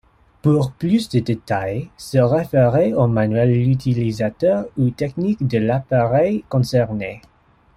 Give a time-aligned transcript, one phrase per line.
[0.41, 7.21] Pour plus de détails, se référer au manuel utilisateur ou technique de l'appareil concerné.